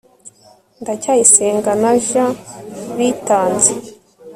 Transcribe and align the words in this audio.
ndacyayisenga 0.81 1.71
na 1.81 1.91
j 2.05 2.07
bitanze 2.97 3.73